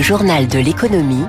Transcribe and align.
Le 0.00 0.04
journal 0.04 0.48
de 0.48 0.58
l'économie 0.58 1.26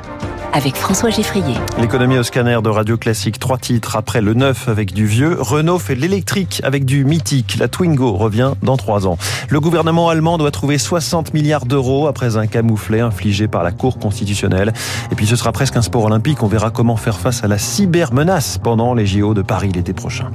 avec 0.54 0.78
François 0.78 1.10
Geffrier. 1.10 1.55
L'économie 1.78 2.18
au 2.18 2.23
scanner 2.23 2.58
de 2.63 2.70
Radio 2.70 2.96
Classique, 2.96 3.38
trois 3.38 3.58
titres 3.58 3.97
après 3.97 4.21
le 4.21 4.33
neuf 4.33 4.70
avec 4.70 4.94
du 4.94 5.05
vieux. 5.05 5.36
Renault 5.38 5.78
fait 5.78 5.94
l'électrique 5.94 6.62
avec 6.63 6.86
du 6.86 7.04
mythique. 7.04 7.57
La 7.60 7.68
Twingo 7.68 8.13
revient 8.13 8.54
dans 8.63 8.78
trois 8.78 9.07
ans. 9.07 9.18
Le 9.49 9.60
gouvernement 9.60 10.07
allemand 10.07 10.38
doit 10.38 10.52
trouver 10.52 10.78
60 10.78 11.34
milliards 11.34 11.65
d'euros 11.65 12.07
après 12.07 12.38
un 12.38 12.47
camouflet 12.47 13.02
infligé 13.02 13.49
par 13.49 13.63
la 13.63 13.74
Cour 13.74 13.99
constitutionnelle. 13.99 14.72
Et 15.12 15.15
puis 15.15 15.28
ce 15.28 15.35
sera 15.35 15.51
presque 15.51 15.76
un 15.76 15.81
sport 15.81 16.05
olympique. 16.05 16.41
On 16.41 16.48
verra 16.48 16.72
comment 16.72 16.95
faire 16.95 17.20
face 17.20 17.44
à 17.44 17.49
la 17.49 17.58
cybermenace 17.58 18.58
pendant 18.58 18.94
les 18.94 19.05
JO 19.05 19.34
de 19.34 19.41
Paris 19.41 19.73
l'été 19.73 19.91
prochain. 19.91 20.31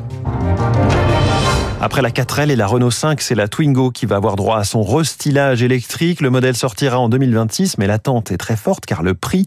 Après 1.79 2.00
la 2.00 2.11
4L 2.11 2.50
et 2.50 2.56
la 2.56 2.66
Renault 2.66 2.90
5, 2.90 3.20
c'est 3.20 3.34
la 3.34 3.48
Twingo 3.48 3.90
qui 3.90 4.06
va 4.06 4.16
avoir 4.16 4.36
droit 4.36 4.56
à 4.56 4.64
son 4.64 4.82
restylage 4.82 5.62
électrique. 5.62 6.22
Le 6.22 6.30
modèle 6.30 6.56
sortira 6.56 6.98
en 6.98 7.11
2026, 7.11 7.76
mais 7.76 7.86
l'attente 7.86 8.32
est 8.32 8.39
très 8.39 8.57
forte 8.57 8.86
car 8.86 9.03
le 9.03 9.12
prix, 9.12 9.44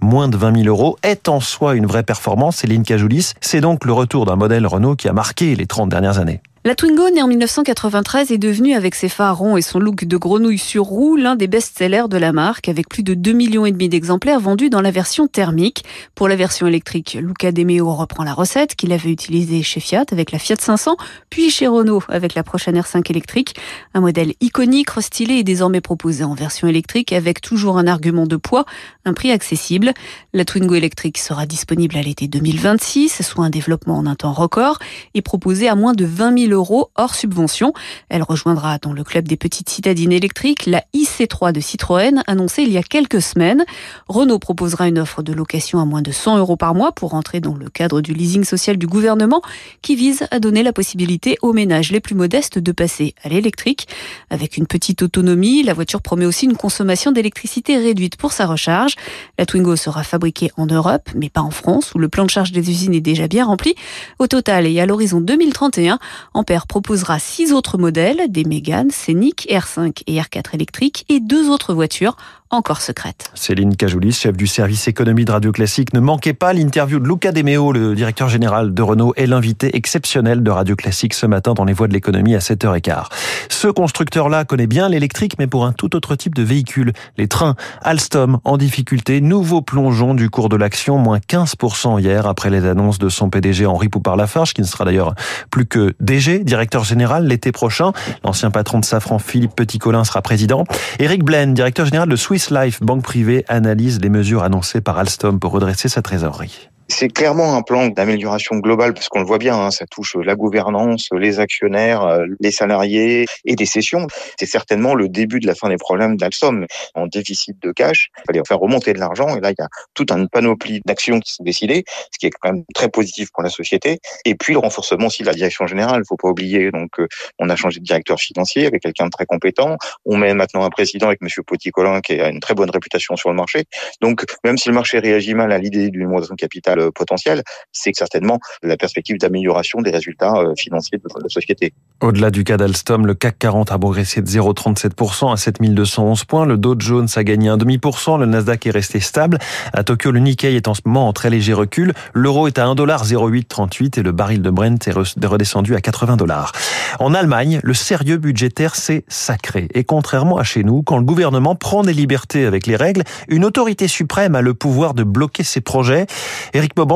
moins 0.00 0.28
de 0.28 0.36
20 0.36 0.62
000 0.62 0.68
euros, 0.68 0.96
est 1.02 1.28
en 1.28 1.40
soi 1.40 1.74
une 1.74 1.86
vraie 1.86 2.04
performance. 2.04 2.58
Céline 2.58 2.84
Cajoulis, 2.84 3.32
c'est 3.40 3.60
donc 3.60 3.84
le 3.84 3.92
retour 3.92 4.26
d'un 4.26 4.36
modèle 4.36 4.66
Renault 4.66 4.94
qui 4.94 5.08
a 5.08 5.12
marqué 5.12 5.56
les 5.56 5.66
30 5.66 5.88
dernières 5.88 6.18
années. 6.18 6.40
La 6.64 6.76
Twingo, 6.76 7.10
née 7.10 7.20
en 7.20 7.26
1993, 7.26 8.30
est 8.30 8.38
devenue, 8.38 8.74
avec 8.74 8.94
ses 8.94 9.08
phares 9.08 9.36
ronds 9.36 9.56
et 9.56 9.62
son 9.62 9.80
look 9.80 10.04
de 10.04 10.16
grenouille 10.16 10.58
sur 10.58 10.84
roue, 10.84 11.16
l'un 11.16 11.34
des 11.34 11.48
best-sellers 11.48 12.04
de 12.08 12.16
la 12.16 12.32
marque, 12.32 12.68
avec 12.68 12.88
plus 12.88 13.02
de 13.02 13.14
2 13.14 13.32
millions 13.32 13.66
et 13.66 13.72
demi 13.72 13.88
d'exemplaires 13.88 14.38
vendus 14.38 14.70
dans 14.70 14.80
la 14.80 14.92
version 14.92 15.26
thermique. 15.26 15.82
Pour 16.14 16.28
la 16.28 16.36
version 16.36 16.68
électrique, 16.68 17.18
Luca 17.20 17.50
De 17.50 17.64
Meo 17.64 17.92
reprend 17.92 18.22
la 18.22 18.32
recette 18.32 18.76
qu'il 18.76 18.92
avait 18.92 19.10
utilisée 19.10 19.64
chez 19.64 19.80
Fiat 19.80 20.04
avec 20.12 20.30
la 20.30 20.38
Fiat 20.38 20.54
500, 20.56 20.98
puis 21.30 21.50
chez 21.50 21.66
Renault 21.66 22.04
avec 22.08 22.36
la 22.36 22.44
prochaine 22.44 22.78
R5 22.78 23.10
électrique. 23.10 23.56
Un 23.94 24.00
modèle 24.00 24.34
iconique, 24.40 24.90
restylé 24.90 25.38
et 25.38 25.42
désormais 25.42 25.80
proposé 25.80 26.22
en 26.22 26.34
version 26.34 26.68
électrique 26.68 27.12
avec 27.12 27.40
toujours 27.40 27.76
un 27.76 27.88
argument 27.88 28.28
de 28.28 28.36
poids, 28.36 28.66
un 29.04 29.14
prix 29.14 29.32
accessible. 29.32 29.94
La 30.32 30.44
Twingo 30.44 30.76
électrique 30.76 31.18
sera 31.18 31.44
disponible 31.44 31.96
à 31.96 32.02
l'été 32.02 32.28
2026, 32.28 33.22
soit 33.22 33.44
un 33.46 33.50
développement 33.50 33.98
en 33.98 34.06
un 34.06 34.14
temps 34.14 34.32
record, 34.32 34.78
et 35.14 35.22
proposée 35.22 35.68
à 35.68 35.74
moins 35.74 35.94
de 35.94 36.04
20 36.04 36.38
000 36.38 36.51
euros 36.52 36.90
hors 36.96 37.14
subvention. 37.14 37.72
Elle 38.08 38.22
rejoindra 38.22 38.78
dans 38.78 38.92
le 38.92 39.04
club 39.04 39.26
des 39.26 39.36
petites 39.36 39.68
citadines 39.68 40.12
électriques 40.12 40.66
la 40.66 40.84
IC3 40.94 41.52
de 41.52 41.60
Citroën, 41.60 42.22
annoncée 42.26 42.62
il 42.62 42.72
y 42.72 42.78
a 42.78 42.82
quelques 42.82 43.22
semaines. 43.22 43.64
Renault 44.08 44.38
proposera 44.38 44.88
une 44.88 44.98
offre 44.98 45.22
de 45.22 45.32
location 45.32 45.80
à 45.80 45.84
moins 45.84 46.02
de 46.02 46.12
100 46.12 46.38
euros 46.38 46.56
par 46.56 46.74
mois 46.74 46.92
pour 46.92 47.14
entrer 47.14 47.40
dans 47.40 47.54
le 47.54 47.68
cadre 47.68 48.00
du 48.00 48.14
leasing 48.14 48.44
social 48.44 48.76
du 48.76 48.86
gouvernement 48.86 49.42
qui 49.82 49.96
vise 49.96 50.26
à 50.30 50.38
donner 50.38 50.62
la 50.62 50.72
possibilité 50.72 51.36
aux 51.42 51.52
ménages 51.52 51.90
les 51.90 52.00
plus 52.00 52.14
modestes 52.14 52.58
de 52.58 52.72
passer 52.72 53.14
à 53.22 53.28
l'électrique. 53.28 53.88
Avec 54.30 54.56
une 54.56 54.66
petite 54.66 55.02
autonomie, 55.02 55.62
la 55.62 55.74
voiture 55.74 56.02
promet 56.02 56.26
aussi 56.26 56.46
une 56.46 56.56
consommation 56.56 57.12
d'électricité 57.12 57.76
réduite 57.78 58.16
pour 58.16 58.32
sa 58.32 58.46
recharge. 58.46 58.94
La 59.38 59.46
Twingo 59.46 59.76
sera 59.76 60.02
fabriquée 60.04 60.50
en 60.56 60.66
Europe, 60.66 61.10
mais 61.14 61.30
pas 61.30 61.40
en 61.40 61.50
France, 61.50 61.92
où 61.94 61.98
le 61.98 62.08
plan 62.08 62.24
de 62.24 62.30
charge 62.30 62.52
des 62.52 62.70
usines 62.70 62.94
est 62.94 63.00
déjà 63.00 63.28
bien 63.28 63.44
rempli. 63.44 63.74
Au 64.18 64.26
total, 64.26 64.66
et 64.66 64.80
à 64.80 64.86
l'horizon 64.86 65.20
2031, 65.20 65.98
Ampère 66.42 66.66
proposera 66.66 67.20
six 67.20 67.52
autres 67.52 67.78
modèles, 67.78 68.22
des 68.28 68.42
Mégane, 68.42 68.90
Scénic, 68.90 69.46
R5 69.48 70.02
et 70.08 70.18
R4 70.18 70.56
électriques, 70.56 71.04
et 71.08 71.20
deux 71.20 71.48
autres 71.48 71.72
voitures 71.72 72.16
encore 72.52 72.82
secrètes. 72.82 73.30
Céline 73.34 73.76
Cajoulis, 73.76 74.12
chef 74.12 74.36
du 74.36 74.46
service 74.46 74.86
économie 74.86 75.24
de 75.24 75.32
Radio 75.32 75.52
Classique. 75.52 75.94
Ne 75.94 76.00
manquez 76.00 76.34
pas 76.34 76.52
l'interview 76.52 77.00
de 77.00 77.08
Luca 77.08 77.32
Demeo, 77.32 77.72
le 77.72 77.94
directeur 77.94 78.28
général 78.28 78.74
de 78.74 78.82
Renault, 78.82 79.14
et 79.16 79.26
l'invité 79.26 79.74
exceptionnel 79.74 80.42
de 80.42 80.50
Radio 80.50 80.76
Classique 80.76 81.14
ce 81.14 81.24
matin 81.24 81.54
dans 81.54 81.64
les 81.64 81.72
voies 81.72 81.88
de 81.88 81.94
l'économie 81.94 82.34
à 82.34 82.40
7h15. 82.40 83.06
Ce 83.48 83.68
constructeur-là 83.68 84.44
connaît 84.44 84.66
bien 84.66 84.90
l'électrique, 84.90 85.36
mais 85.38 85.46
pour 85.46 85.64
un 85.64 85.72
tout 85.72 85.96
autre 85.96 86.14
type 86.14 86.34
de 86.34 86.42
véhicule. 86.42 86.92
Les 87.16 87.26
trains. 87.26 87.56
Alstom 87.80 88.38
en 88.44 88.58
difficulté. 88.58 89.22
Nouveau 89.22 89.62
plongeon 89.62 90.12
du 90.12 90.28
cours 90.28 90.50
de 90.50 90.56
l'action, 90.56 90.98
moins 90.98 91.18
15% 91.18 92.00
hier 92.00 92.26
après 92.26 92.50
les 92.50 92.66
annonces 92.66 92.98
de 92.98 93.08
son 93.08 93.30
PDG 93.30 93.64
Henri 93.64 93.88
Poupard-Lafarge, 93.88 94.52
qui 94.52 94.60
ne 94.60 94.66
sera 94.66 94.84
d'ailleurs 94.84 95.14
plus 95.50 95.64
que 95.64 95.94
DG, 96.00 96.40
directeur 96.40 96.84
général 96.84 97.26
l'été 97.26 97.50
prochain. 97.50 97.92
L'ancien 98.24 98.50
patron 98.50 98.78
de 98.78 98.84
Safran, 98.84 99.18
Philippe 99.18 99.56
Petit-Colin, 99.56 100.04
sera 100.04 100.20
président. 100.20 100.64
Eric 100.98 101.24
Blaine, 101.24 101.54
directeur 101.54 101.86
général 101.86 102.10
de 102.10 102.16
Swiss 102.16 102.41
Life, 102.50 102.82
banque 102.82 103.02
privée, 103.02 103.44
analyse 103.48 104.00
les 104.00 104.08
mesures 104.08 104.42
annoncées 104.42 104.80
par 104.80 104.98
Alstom 104.98 105.38
pour 105.38 105.52
redresser 105.52 105.88
sa 105.88 106.02
trésorerie. 106.02 106.71
C'est 106.88 107.08
clairement 107.08 107.56
un 107.56 107.62
plan 107.62 107.88
d'amélioration 107.88 108.56
globale 108.56 108.94
parce 108.94 109.08
qu'on 109.08 109.20
le 109.20 109.26
voit 109.26 109.38
bien, 109.38 109.56
hein, 109.56 109.70
ça 109.70 109.86
touche 109.86 110.16
la 110.16 110.34
gouvernance, 110.34 111.08
les 111.12 111.40
actionnaires, 111.40 112.18
les 112.40 112.50
salariés 112.50 113.26
et 113.44 113.56
des 113.56 113.66
sessions. 113.66 114.06
C'est 114.38 114.46
certainement 114.46 114.94
le 114.94 115.08
début 115.08 115.40
de 115.40 115.46
la 115.46 115.54
fin 115.54 115.68
des 115.68 115.76
problèmes 115.76 116.16
d'Alstom. 116.16 116.66
En 116.94 117.06
déficit 117.06 117.60
de 117.62 117.72
cash, 117.72 118.10
il 118.18 118.22
fallait 118.26 118.42
faire 118.46 118.58
remonter 118.58 118.92
de 118.92 118.98
l'argent 118.98 119.36
et 119.36 119.40
là 119.40 119.50
il 119.50 119.54
y 119.58 119.62
a 119.62 119.68
toute 119.94 120.10
une 120.10 120.28
panoplie 120.28 120.80
d'actions 120.84 121.20
qui 121.20 121.32
sont 121.32 121.44
décidées, 121.44 121.84
ce 122.12 122.18
qui 122.18 122.26
est 122.26 122.30
quand 122.30 122.52
même 122.52 122.64
très 122.74 122.88
positif 122.88 123.30
pour 123.32 123.42
la 123.42 123.50
société. 123.50 123.98
Et 124.24 124.34
puis 124.34 124.52
le 124.52 124.58
renforcement 124.58 125.06
aussi 125.06 125.22
de 125.22 125.28
la 125.28 125.34
direction 125.34 125.66
générale, 125.66 126.02
faut 126.06 126.16
pas 126.16 126.28
oublier. 126.28 126.70
Donc 126.70 126.92
on 127.38 127.48
a 127.48 127.56
changé 127.56 127.80
de 127.80 127.84
directeur 127.84 128.18
financier 128.18 128.66
avec 128.66 128.82
quelqu'un 128.82 129.06
de 129.06 129.10
très 129.10 129.26
compétent. 129.26 129.76
On 130.04 130.16
met 130.16 130.34
maintenant 130.34 130.64
un 130.64 130.70
président 130.70 131.06
avec 131.06 131.22
Monsieur 131.22 131.42
Poticolin 131.42 132.00
qui 132.00 132.20
a 132.20 132.28
une 132.28 132.40
très 132.40 132.54
bonne 132.54 132.70
réputation 132.70 133.16
sur 133.16 133.30
le 133.30 133.36
marché. 133.36 133.64
Donc 134.00 134.24
même 134.44 134.58
si 134.58 134.68
le 134.68 134.74
marché 134.74 134.98
réagit 134.98 135.34
mal 135.34 135.52
à 135.52 135.58
l'idée 135.58 135.90
d'une 135.90 136.12
de 136.12 136.34
capital 136.36 136.81
potentiel, 136.90 137.42
c'est 137.72 137.94
certainement 137.94 138.38
la 138.62 138.76
perspective 138.76 139.18
d'amélioration 139.18 139.80
des 139.80 139.90
résultats 139.90 140.34
financiers 140.56 140.98
de 140.98 141.04
la 141.22 141.28
société. 141.28 141.72
Au-delà 142.00 142.30
du 142.30 142.44
cas 142.44 142.56
d'Alstom, 142.56 143.06
le 143.06 143.14
CAC 143.14 143.38
40 143.38 143.70
a 143.70 143.78
progressé 143.78 144.22
de 144.22 144.26
0,37% 144.26 145.32
à 145.32 145.36
7211 145.36 146.24
points. 146.24 146.46
Le 146.46 146.56
Dow 146.56 146.74
Jones 146.78 147.08
a 147.14 147.24
gagné 147.24 147.48
un 147.48 147.56
demi 147.56 147.78
pour 147.78 147.98
cent. 147.98 148.16
Le 148.16 148.26
Nasdaq 148.26 148.66
est 148.66 148.70
resté 148.70 149.00
stable. 149.00 149.38
À 149.72 149.84
Tokyo, 149.84 150.10
le 150.10 150.20
Nikkei 150.20 150.56
est 150.56 150.68
en 150.68 150.74
ce 150.74 150.82
moment 150.84 151.08
en 151.08 151.12
très 151.12 151.30
léger 151.30 151.52
recul. 151.52 151.92
L'euro 152.14 152.46
est 152.46 152.58
à 152.58 152.66
1,0838 152.66 154.00
et 154.00 154.02
le 154.02 154.12
baril 154.12 154.42
de 154.42 154.50
Brent 154.50 154.86
est 154.86 155.26
redescendu 155.26 155.74
à 155.74 155.80
80 155.80 156.16
dollars. 156.16 156.52
En 156.98 157.14
Allemagne, 157.14 157.60
le 157.62 157.74
sérieux 157.74 158.16
budgétaire, 158.16 158.74
c'est 158.74 159.04
sacré. 159.08 159.68
Et 159.74 159.84
contrairement 159.84 160.38
à 160.38 160.44
chez 160.44 160.64
nous, 160.64 160.82
quand 160.82 160.98
le 160.98 161.04
gouvernement 161.04 161.54
prend 161.54 161.82
des 161.82 161.92
libertés 161.92 162.46
avec 162.46 162.66
les 162.66 162.76
règles, 162.76 163.04
une 163.28 163.44
autorité 163.44 163.88
suprême 163.88 164.34
a 164.34 164.40
le 164.40 164.54
pouvoir 164.54 164.94
de 164.94 165.04
bloquer 165.04 165.44
ses 165.44 165.60
projets. 165.60 166.06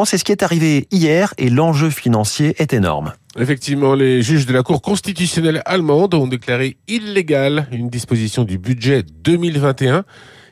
C'est 0.04 0.18
ce 0.18 0.24
qui 0.24 0.32
est 0.32 0.42
arrivé 0.42 0.86
hier 0.90 1.34
et 1.38 1.50
l'enjeu 1.50 1.90
financier 1.90 2.54
est 2.58 2.72
énorme. 2.72 3.12
Effectivement, 3.38 3.94
les 3.94 4.22
juges 4.22 4.46
de 4.46 4.52
la 4.52 4.62
Cour 4.62 4.80
constitutionnelle 4.80 5.62
allemande 5.66 6.14
ont 6.14 6.26
déclaré 6.26 6.76
illégale 6.88 7.66
une 7.72 7.88
disposition 7.88 8.44
du 8.44 8.58
budget 8.58 9.02
2021 9.02 10.04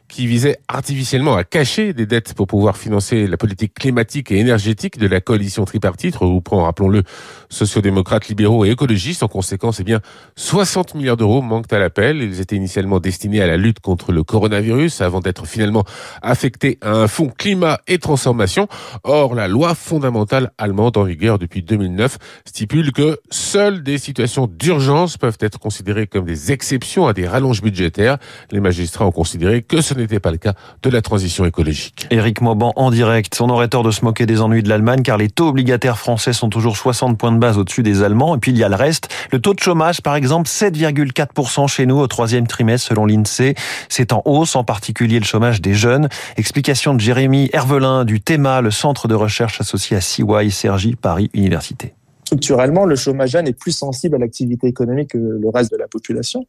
qui 0.08 0.26
visait 0.26 0.58
artificiellement 0.68 1.34
à 1.34 1.44
cacher 1.44 1.92
des 1.92 2.06
dettes 2.06 2.34
pour 2.34 2.46
pouvoir 2.46 2.76
financer 2.76 3.26
la 3.26 3.36
politique 3.36 3.74
climatique 3.74 4.30
et 4.30 4.38
énergétique 4.38 4.98
de 4.98 5.06
la 5.06 5.20
coalition 5.20 5.64
tripartite, 5.64 6.16
regroupant, 6.16 6.64
rappelons-le, 6.64 7.02
sociodémocrates, 7.48 8.28
libéraux 8.28 8.64
et 8.64 8.70
écologistes. 8.70 9.22
En 9.22 9.28
conséquence, 9.28 9.80
eh 9.80 9.84
bien, 9.84 10.00
60 10.36 10.94
milliards 10.94 11.16
d'euros 11.16 11.42
manquent 11.42 11.72
à 11.72 11.78
l'appel. 11.78 12.22
Ils 12.22 12.40
étaient 12.40 12.56
initialement 12.56 13.00
destinés 13.00 13.40
à 13.40 13.46
la 13.46 13.56
lutte 13.56 13.80
contre 13.80 14.12
le 14.12 14.22
coronavirus 14.22 15.00
avant 15.00 15.20
d'être 15.20 15.46
finalement 15.46 15.84
affectés 16.22 16.78
à 16.82 16.92
un 16.92 17.08
fonds 17.08 17.32
climat 17.36 17.80
et 17.86 17.98
transformation. 17.98 18.68
Or, 19.04 19.34
la 19.34 19.48
loi 19.48 19.74
fondamentale 19.74 20.52
allemande 20.58 20.96
en 20.96 21.04
vigueur 21.04 21.38
depuis 21.38 21.62
2009 21.62 22.18
stipule 22.44 22.92
que 22.92 23.18
seules 23.30 23.82
des 23.82 23.98
situations 23.98 24.46
d'urgence 24.46 25.16
peuvent 25.16 25.38
être 25.40 25.58
considérées 25.58 26.06
comme 26.06 26.24
des 26.24 26.52
exceptions 26.52 27.06
à 27.06 27.12
des 27.12 27.26
rallonges 27.26 27.62
budgétaires. 27.62 28.18
Les 28.50 28.60
magistrats 28.60 29.06
ont 29.06 29.12
considéré 29.12 29.62
que 29.62 29.80
ce 29.80 29.93
n'était 29.98 30.20
pas 30.20 30.30
le 30.30 30.36
cas 30.36 30.54
de 30.82 30.90
la 30.90 31.02
transition 31.02 31.44
écologique. 31.44 32.06
Éric 32.10 32.40
Mauban 32.40 32.72
en 32.76 32.90
direct. 32.90 33.40
On 33.40 33.48
aurait 33.48 33.68
tort 33.68 33.82
de 33.82 33.90
se 33.90 34.04
moquer 34.04 34.26
des 34.26 34.40
ennuis 34.40 34.62
de 34.62 34.68
l'Allemagne 34.68 35.02
car 35.02 35.16
les 35.16 35.28
taux 35.28 35.48
obligataires 35.48 35.98
français 35.98 36.32
sont 36.32 36.48
toujours 36.48 36.76
60 36.76 37.18
points 37.18 37.32
de 37.32 37.38
base 37.38 37.58
au-dessus 37.58 37.82
des 37.82 38.02
Allemands. 38.02 38.36
Et 38.36 38.38
puis 38.38 38.50
il 38.50 38.58
y 38.58 38.64
a 38.64 38.68
le 38.68 38.76
reste. 38.76 39.08
Le 39.32 39.40
taux 39.40 39.54
de 39.54 39.60
chômage, 39.60 40.00
par 40.00 40.16
exemple, 40.16 40.48
7,4% 40.48 41.68
chez 41.68 41.86
nous 41.86 41.98
au 41.98 42.06
troisième 42.06 42.46
trimestre 42.46 42.88
selon 42.88 43.06
l'INSEE. 43.06 43.54
C'est 43.88 44.12
en 44.12 44.22
hausse, 44.24 44.56
en 44.56 44.64
particulier 44.64 45.18
le 45.18 45.24
chômage 45.24 45.60
des 45.60 45.74
jeunes. 45.74 46.08
Explication 46.36 46.94
de 46.94 47.00
Jérémy 47.00 47.50
Hervelin 47.52 48.04
du 48.04 48.20
THEMA, 48.20 48.60
le 48.60 48.70
centre 48.70 49.08
de 49.08 49.14
recherche 49.14 49.60
associé 49.60 49.96
à 49.96 50.00
CY 50.00 50.50
Sergi 50.50 50.96
Paris 50.96 51.30
Université 51.34 51.94
structurellement, 52.24 52.84
le 52.84 52.96
chômage 52.96 53.30
jeune 53.30 53.46
est 53.46 53.58
plus 53.58 53.72
sensible 53.72 54.16
à 54.16 54.18
l'activité 54.18 54.66
économique 54.66 55.10
que 55.10 55.18
le 55.18 55.48
reste 55.48 55.70
de 55.70 55.76
la 55.76 55.88
population. 55.88 56.46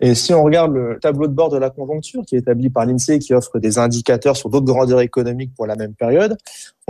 Et 0.00 0.14
si 0.14 0.32
on 0.32 0.42
regarde 0.42 0.72
le 0.72 0.98
tableau 0.98 1.26
de 1.26 1.32
bord 1.32 1.50
de 1.50 1.58
la 1.58 1.68
conjoncture 1.68 2.22
qui 2.26 2.36
est 2.36 2.38
établi 2.38 2.70
par 2.70 2.86
l'INSEE 2.86 3.18
qui 3.18 3.34
offre 3.34 3.58
des 3.58 3.78
indicateurs 3.78 4.36
sur 4.36 4.48
d'autres 4.48 4.66
grandeurs 4.66 5.00
économiques 5.00 5.52
pour 5.54 5.66
la 5.66 5.76
même 5.76 5.94
période, 5.94 6.38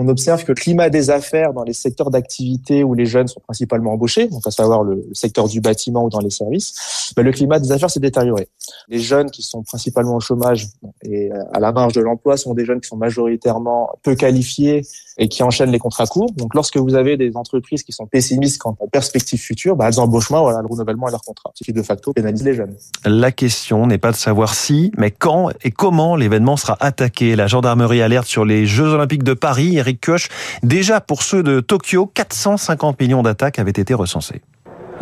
on 0.01 0.09
observe 0.09 0.45
que 0.45 0.53
le 0.53 0.55
climat 0.55 0.89
des 0.89 1.11
affaires 1.11 1.53
dans 1.53 1.63
les 1.63 1.75
secteurs 1.75 2.11
d'activité 2.11 2.83
où 2.85 2.95
les 2.95 3.05
jeunes 3.05 3.29
sont 3.29 3.41
principalement 3.41 3.93
embauchés, 3.93 4.29
donc 4.29 4.47
à 4.47 4.51
savoir 4.51 4.83
le 4.83 5.07
secteur 5.13 5.47
du 5.47 5.61
bâtiment 5.61 6.05
ou 6.05 6.09
dans 6.09 6.21
les 6.21 6.31
services, 6.31 7.13
ben 7.17 7.23
le 7.23 7.33
climat 7.33 7.59
des 7.59 7.71
affaires 7.71 7.91
s'est 7.91 8.01
détérioré. 8.01 8.49
Les 8.89 8.99
jeunes 8.99 9.31
qui 9.31 9.43
sont 9.43 9.63
principalement 9.63 10.17
au 10.17 10.21
chômage 10.21 10.69
et 11.03 11.31
à 11.53 11.61
la 11.61 11.73
marge 11.73 11.93
de 11.93 12.01
l'emploi 12.01 12.39
sont 12.39 12.55
des 12.55 12.65
jeunes 12.65 12.81
qui 12.81 12.89
sont 12.89 12.97
majoritairement 12.97 13.91
peu 14.03 14.15
qualifiés 14.15 14.87
et 15.19 15.29
qui 15.29 15.43
enchaînent 15.43 15.73
les 15.73 15.79
contrats 15.79 16.07
courts. 16.07 16.33
Donc 16.33 16.55
lorsque 16.55 16.79
vous 16.79 16.95
avez 16.95 17.19
des 17.19 17.37
entreprises 17.37 17.83
qui 17.83 17.93
sont 17.93 18.07
pessimistes 18.07 18.59
quant 18.59 18.75
aux 18.81 18.89
perspectives 18.89 19.41
futures, 19.41 19.77
ben 19.77 19.89
elles 19.89 20.01
embauchent 20.01 20.31
moins 20.31 20.41
voilà, 20.41 20.63
le 20.63 20.67
renouvellement 20.67 21.07
de 21.07 21.13
leur 21.13 21.23
contrat, 21.23 21.51
ce 21.55 21.63
qui 21.63 21.75
de 21.75 21.83
facto 21.83 22.15
pénalise 22.15 22.43
les 22.43 22.55
jeunes. 22.55 22.75
La 23.07 23.33
question 23.33 23.87
n'est 23.87 23.99
pas 23.99 24.11
de 24.11 24.17
savoir 24.17 24.55
si, 24.55 24.93
mais 24.99 25.11
quand 25.11 25.51
et 25.63 25.71
comment 25.71 26.17
l'événement 26.17 26.57
sera 26.59 26.77
attaqué. 26.81 27.35
La 27.35 27.47
gendarmerie 27.47 28.03
alerte 28.03 28.27
sur 28.27 28.45
les 28.45 28.67
Jeux 28.67 28.89
Olympiques 28.89 29.23
de 29.23 29.33
Paris. 29.33 29.79
Eric 29.79 30.05
Koch, 30.05 30.29
déjà 30.63 31.01
pour 31.01 31.23
ceux 31.23 31.43
de 31.43 31.61
Tokyo, 31.61 32.07
450 32.13 33.01
millions 33.01 33.23
d'attaques 33.23 33.59
avaient 33.59 33.71
été 33.71 33.95
recensées. 33.95 34.43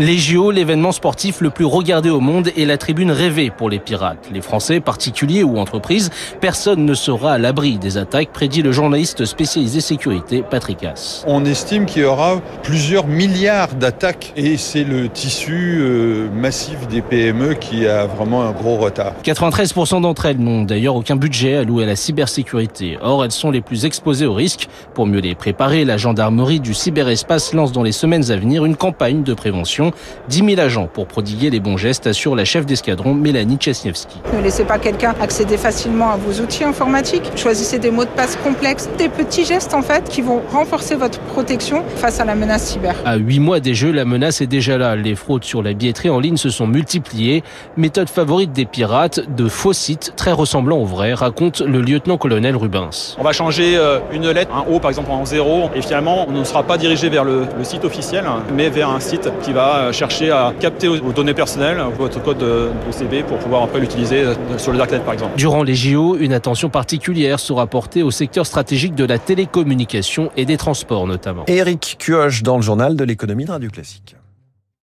Les 0.00 0.16
JO, 0.16 0.52
l'événement 0.52 0.92
sportif 0.92 1.40
le 1.40 1.50
plus 1.50 1.64
regardé 1.64 2.08
au 2.08 2.20
monde 2.20 2.50
et 2.54 2.66
la 2.66 2.78
tribune 2.78 3.10
rêvée 3.10 3.50
pour 3.50 3.68
les 3.68 3.80
pirates. 3.80 4.28
Les 4.32 4.40
Français, 4.40 4.78
particuliers 4.78 5.42
ou 5.42 5.58
entreprises, 5.58 6.10
personne 6.40 6.84
ne 6.84 6.94
sera 6.94 7.32
à 7.32 7.38
l'abri 7.38 7.78
des 7.78 7.98
attaques, 7.98 8.30
prédit 8.32 8.62
le 8.62 8.70
journaliste 8.70 9.24
spécialisé 9.24 9.80
sécurité 9.80 10.44
Patrick 10.48 10.84
As. 10.84 11.24
On 11.26 11.44
estime 11.44 11.84
qu'il 11.84 12.02
y 12.02 12.04
aura 12.04 12.40
plusieurs 12.62 13.08
milliards 13.08 13.74
d'attaques 13.74 14.32
et 14.36 14.56
c'est 14.56 14.84
le 14.84 15.08
tissu 15.08 15.78
euh, 15.80 16.28
massif 16.32 16.86
des 16.86 17.02
PME 17.02 17.54
qui 17.54 17.88
a 17.88 18.06
vraiment 18.06 18.44
un 18.44 18.52
gros 18.52 18.76
retard. 18.76 19.14
93% 19.24 20.00
d'entre 20.00 20.26
elles 20.26 20.38
n'ont 20.38 20.62
d'ailleurs 20.62 20.94
aucun 20.94 21.16
budget 21.16 21.56
alloué 21.56 21.82
à 21.82 21.86
la 21.88 21.96
cybersécurité. 21.96 22.98
Or, 23.02 23.24
elles 23.24 23.32
sont 23.32 23.50
les 23.50 23.62
plus 23.62 23.84
exposées 23.84 24.26
au 24.26 24.34
risque. 24.34 24.68
Pour 24.94 25.08
mieux 25.08 25.18
les 25.18 25.34
préparer, 25.34 25.84
la 25.84 25.96
gendarmerie 25.96 26.60
du 26.60 26.72
cyberespace 26.72 27.52
lance 27.52 27.72
dans 27.72 27.82
les 27.82 27.90
semaines 27.90 28.30
à 28.30 28.36
venir 28.36 28.64
une 28.64 28.76
campagne 28.76 29.24
de 29.24 29.34
prévention 29.34 29.87
10 30.28 30.54
000 30.54 30.60
agents 30.60 30.88
pour 30.92 31.06
prodiguer 31.06 31.50
les 31.50 31.60
bons 31.60 31.76
gestes, 31.76 32.06
assure 32.06 32.34
la 32.34 32.44
chef 32.44 32.66
d'escadron 32.66 33.14
Mélanie 33.14 33.58
Chesniewski. 33.60 34.20
Ne 34.34 34.42
laissez 34.42 34.64
pas 34.64 34.78
quelqu'un 34.78 35.14
accéder 35.20 35.56
facilement 35.56 36.10
à 36.10 36.16
vos 36.16 36.42
outils 36.42 36.64
informatiques. 36.64 37.30
Choisissez 37.36 37.78
des 37.78 37.90
mots 37.90 38.04
de 38.04 38.10
passe 38.10 38.36
complexes, 38.36 38.88
des 38.98 39.08
petits 39.08 39.44
gestes 39.44 39.74
en 39.74 39.82
fait 39.82 40.08
qui 40.08 40.22
vont 40.22 40.42
renforcer 40.52 40.94
votre 40.94 41.18
protection 41.20 41.82
face 41.96 42.20
à 42.20 42.24
la 42.24 42.34
menace 42.34 42.66
cyber. 42.66 42.94
À 43.04 43.16
8 43.16 43.40
mois 43.40 43.60
des 43.60 43.74
jeux, 43.74 43.92
la 43.92 44.04
menace 44.04 44.40
est 44.40 44.46
déjà 44.46 44.78
là. 44.78 44.96
Les 44.96 45.14
fraudes 45.14 45.44
sur 45.44 45.62
la 45.62 45.72
billetterie 45.72 46.10
en 46.10 46.20
ligne 46.20 46.36
se 46.36 46.50
sont 46.50 46.66
multipliées. 46.66 47.42
Méthode 47.76 48.08
favorite 48.08 48.52
des 48.52 48.64
pirates, 48.64 49.20
de 49.34 49.48
faux 49.48 49.72
sites 49.72 50.12
très 50.16 50.32
ressemblants 50.32 50.78
aux 50.78 50.84
vrais, 50.84 51.14
raconte 51.14 51.60
le 51.60 51.80
lieutenant-colonel 51.80 52.56
Rubens. 52.56 53.16
On 53.18 53.22
va 53.22 53.32
changer 53.32 53.76
euh, 53.76 53.98
une 54.12 54.30
lettre, 54.30 54.54
un 54.54 54.64
O 54.72 54.80
par 54.80 54.90
exemple 54.90 55.10
en 55.10 55.24
0, 55.24 55.70
et 55.74 55.82
finalement 55.82 56.26
on 56.28 56.32
ne 56.32 56.44
sera 56.44 56.62
pas 56.62 56.78
dirigé 56.78 57.08
vers 57.08 57.24
le, 57.24 57.46
le 57.56 57.64
site 57.64 57.84
officiel, 57.84 58.24
mais 58.54 58.68
vers 58.70 58.90
un 58.90 59.00
site 59.00 59.30
qui 59.42 59.52
va 59.52 59.77
chercher 59.92 60.30
à 60.30 60.52
capter 60.58 60.88
vos 60.88 61.12
données 61.12 61.34
personnelles, 61.34 61.78
votre 61.96 62.22
code 62.22 62.38
de 62.38 62.70
CB 62.90 63.22
pour 63.22 63.38
pouvoir 63.38 63.62
après 63.62 63.80
l'utiliser 63.80 64.24
sur 64.56 64.72
le 64.72 64.78
darknet 64.78 65.00
par 65.00 65.14
exemple. 65.14 65.36
Durant 65.36 65.62
les 65.62 65.74
JO, 65.74 66.16
une 66.16 66.32
attention 66.32 66.68
particulière 66.68 67.40
sera 67.40 67.66
portée 67.66 68.02
au 68.02 68.10
secteur 68.10 68.46
stratégique 68.46 68.94
de 68.94 69.04
la 69.04 69.18
télécommunication 69.18 70.30
et 70.36 70.44
des 70.44 70.56
transports 70.56 71.06
notamment. 71.06 71.44
Eric 71.46 71.96
Cuoche 71.98 72.42
dans 72.42 72.56
le 72.56 72.62
journal 72.62 72.96
de 72.96 73.04
l'économie 73.04 73.44
de 73.44 73.50
Radio 73.50 73.70
Classique. 73.70 74.17